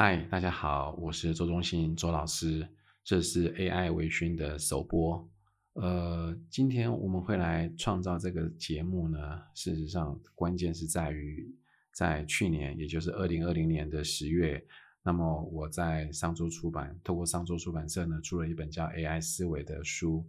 [0.00, 2.68] 嗨，大家好，我是周中信周老师，
[3.02, 5.28] 这是 AI 微醺的首播。
[5.72, 9.18] 呃，今天我们会来创造这个节目呢，
[9.56, 11.52] 事实上关键是在于，
[11.92, 14.64] 在去年，也就是二零二零年的十月，
[15.02, 20.24] 那么我在商周出版，透过商周出版社呢，出了一本叫《AI 思维》的书。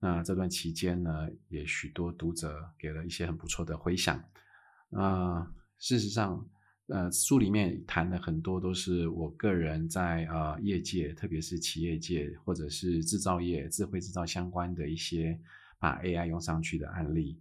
[0.00, 4.20] 那这段期间呢，也许多读者给了一些很不错的回响。
[4.90, 5.46] 啊、
[5.78, 6.44] 事实上。
[6.88, 15.38] 呃，书里面谈的很多都是我个人在呃业界，特别是企业界或者是制造业、智慧制造相关的一些
[15.78, 17.38] 把 AI 用上去的案例，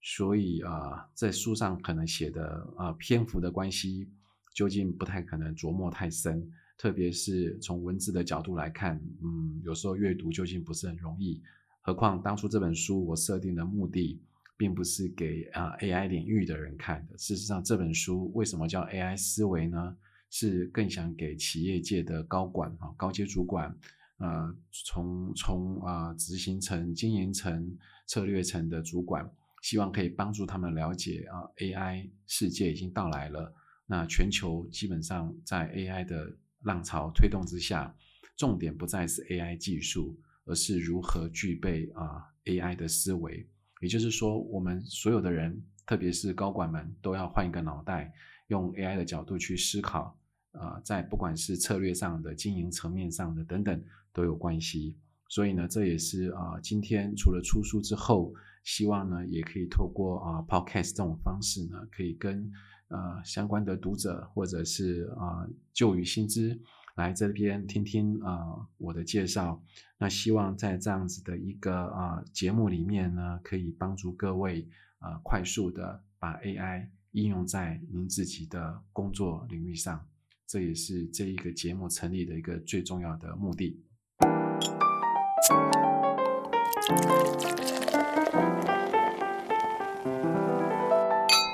[0.00, 4.08] 所以啊、在书上可能写的呃篇幅的关系，
[4.54, 11.42] 究竟不太可能琢磨太深，特别是从文字的角度来看，嗯，有时候阅读究竟不是很容易，
[11.82, 14.22] 何况当初这本书我设定的目的。
[14.56, 17.16] 并不是给啊 AI 领域的人看的。
[17.18, 19.96] 事实上，这本书为什么叫 AI 思维呢？
[20.30, 23.72] 是更想给企业界的高管啊、高阶主管，
[24.16, 24.52] 呃，
[24.84, 29.30] 从从啊执行层、经营层、策略层的主管，
[29.62, 33.54] 希望可以帮助他们了解啊 AI 世界已经到来了。
[33.86, 37.94] 那全球基本上在 AI 的浪潮推动之下，
[38.36, 43.46] 重点不再是 AI 技术，而是如何具备啊 AI 的思维。
[43.84, 48.10] 也就是说，我们所有的人，特别是高管们，都要换一个脑袋，
[48.46, 50.18] 用 AI 的角度去思考。
[50.52, 54.96] 啊、在不管是策略上的、经营层面上的等等，都有关系。
[55.28, 58.32] 所以呢，这也是啊、今天除了出书之后，
[58.62, 62.50] 希望呢，也可以透过啊、Podcast 这种方式呢，可以跟
[62.88, 66.58] 呃相关的读者或者是啊旧与新知。
[66.94, 69.60] 来这边听听啊、呃、我的介绍，
[69.98, 74.68] 那希望在这样子的一个啊、呃、节目里面呢，可以帮助各位
[74.98, 80.06] 啊、呃、快速的把 AI 应用在您自己的工作领域上，
[80.46, 83.82] 这也是这一个节目成立的一个最重要的目的。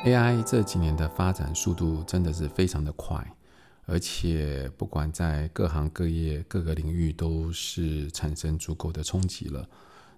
[0.05, 3.27] AI 这几年的发展速度真的是非常的快。
[3.87, 9.69] 而且，不管在各行各业、各个领域，都是产生足够的冲击了。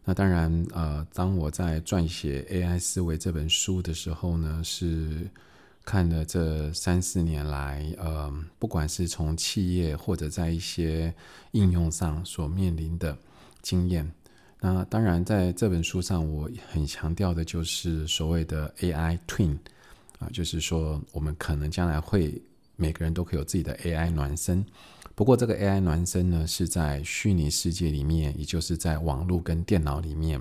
[0.05, 5.27] 那当然，呃，当我在撰写《AI 思维》这本书的时候呢，是
[5.87, 11.15] 看了这三四年来，呃，不管是从企业或者在一些
[11.53, 13.17] 应用上所面临的
[13.63, 14.13] 经验。
[14.61, 19.57] 那当然，在这本书上，我很强调的就是所谓的 AI Twin
[20.19, 22.43] 啊，就是说我们可能将来会。
[22.77, 24.65] 每个人都可以有自己的 AI 孪生，
[25.15, 30.41] 不过这个 AI 孪生呢，是在虚拟世界里面，也就是在网络跟电脑里面。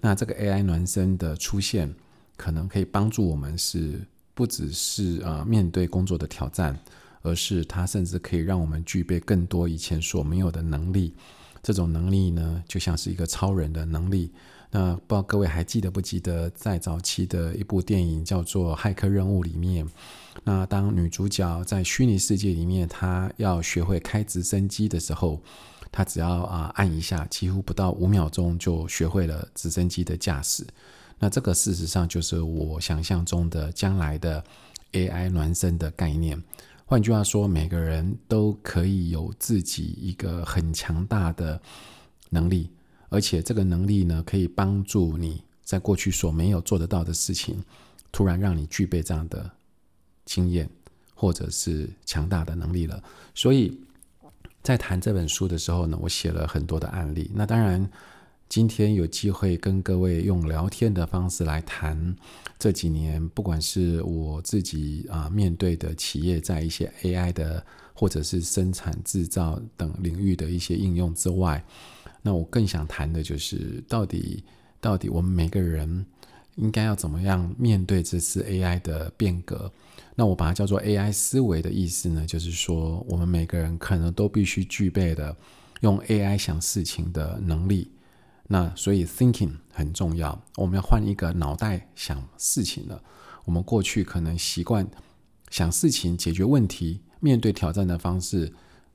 [0.00, 1.94] 那这个 AI 孪生的出现，
[2.36, 4.00] 可能可以帮助我们是
[4.34, 6.78] 不只是呃面对工作的挑战，
[7.22, 11.14] 而是它甚至可以让我们具备更多以前所没有的能力。
[11.62, 14.30] 这种能力呢，就像是一个超人的能力。
[14.70, 19.86] 那不知道各位还记得不记得，在早期的一部电影叫做《骇客任务》里面，
[20.44, 25.40] 那当女主角在虚拟世界里面，她要学会开直升机的时候，
[25.90, 30.66] 她只要啊按一下，几乎不到五秒钟就学会了直升机的驾驶。
[31.18, 34.44] 那这个事实上就是我想象中的将来的
[34.92, 36.40] AI 孪生的概念。
[36.84, 41.60] 换句话说，每个人都可以有自己一个很强大的
[42.30, 42.70] 能力。
[43.08, 47.62] 而且这个能力呢，可以帮助你在过去所没有做得到的事情，
[48.12, 49.50] 突然让你具备这样的
[50.24, 50.68] 经验，
[51.14, 53.02] 或者是强大的能力了。
[53.34, 53.78] 所以
[54.62, 57.30] 在谈这本书的时候呢，我写了很多的案例。
[57.34, 57.90] 那当然，
[58.48, 62.14] 今天有机会跟各位用聊天的方式来谈
[62.58, 67.64] 这几年，不管是我自己啊面对的企业在一些 AI 的
[67.94, 71.64] 或者是生产制造等领域的一些应用之外。
[72.22, 74.42] 那我更想谈的就是，到底
[74.80, 76.04] 到底我们每个人
[76.56, 79.70] 应该要怎么样面对这次 AI 的变革？
[80.14, 85.36] 那我把它叫做 AI 思维的意思呢，就是说我们每个人可能都必须具备的
[85.80, 87.90] 用 AI 想事情的能力。
[88.48, 93.00] 那所以 thinking 很重要，我们要换一个脑袋想事情了。
[93.44, 94.86] 我们过去可能习惯
[95.50, 98.52] 想事情、解决问题、面对挑战的方式，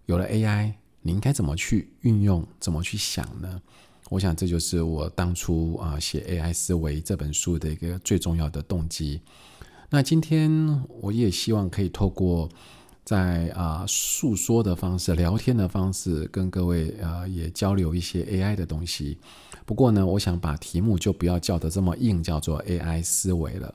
[0.07, 0.73] 有了 AI。
[1.03, 3.61] 你应该怎么去运用，怎么去想呢？
[4.09, 9.21] 我想这就是我当初啊写《AI 思维》这本书的一个最重要的动机。
[9.89, 12.49] 那今天我也希望可以透过
[13.03, 19.17] 在啊诉说的方式、聊天的方式，跟各位啊也交流一些 AI 的东西。
[19.65, 23.73] 不过呢，我想把题目就不要叫得这么硬，叫做 AI 思维了。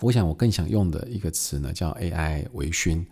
[0.00, 3.04] 我想我更想用的一个词呢，叫 AI 微醺。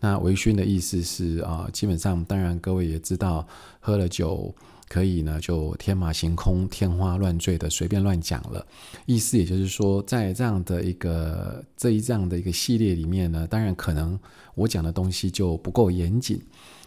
[0.00, 3.46] 那微醺的意思是啊、基本上当然各位也知道，
[3.78, 4.54] 喝了酒
[4.88, 8.66] 可以呢就天马行空、天花乱坠的随便乱讲了。
[9.04, 14.18] 意思也就是说，在这样的一个这一这样的一个系列里面呢，当然可能
[14.54, 16.40] 我讲的东西就不够严谨，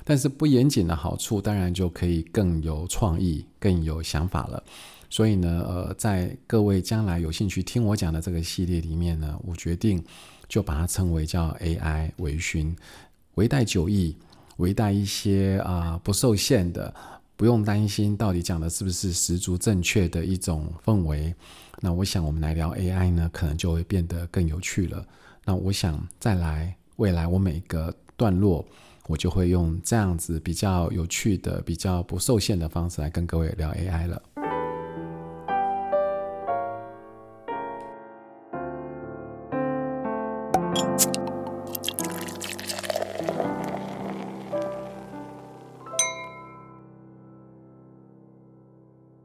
[0.04, 4.64] 但是不严谨的好处，当然就可以更有创意、更有想法了。
[5.14, 10.04] 所以呢，呃，在各位将来有兴趣听我讲的这个系列里面呢，我决定
[10.50, 12.76] 就把它称为叫 AI 微醺，
[13.36, 14.18] 微带酒意，
[14.58, 16.92] 微带一些啊、不受限的，
[17.36, 21.32] 不用担心到底讲的是不是十足正确的一种氛围。
[21.80, 25.06] 那我想我们来聊 AI 呢，可能就会变得更有趣了。
[25.46, 28.66] 那我想再来未来我每个段落，
[29.06, 34.20] 我就会用这样子比较有趣的、比较不受限的方式来跟各位聊 AI 了。
[40.74, 41.23] Bye.